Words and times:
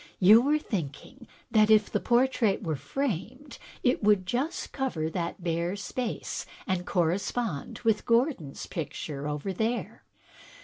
You 0.19 0.41
were 0.41 0.57
thinking 0.57 1.27
that 1.51 1.69
if 1.69 1.91
the 1.91 1.99
portrait 1.99 2.63
were 2.63 2.75
framed 2.75 3.59
it 3.83 4.03
would 4.03 4.25
just 4.25 4.71
cover 4.71 5.11
that 5.11 5.43
bare 5.43 5.75
space 5.75 6.47
and 6.65 6.87
correspond 6.87 7.77
with 7.83 8.07
Gordon's 8.07 8.65
picture 8.65 9.27
over 9.27 9.53
there." 9.53 10.03